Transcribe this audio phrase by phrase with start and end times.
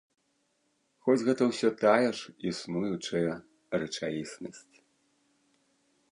[1.07, 3.33] Хоць гэта ўсё тая ж існуючая
[3.83, 4.77] рэчаіснасць.